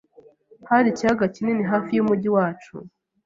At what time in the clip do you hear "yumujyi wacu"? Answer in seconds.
1.95-2.75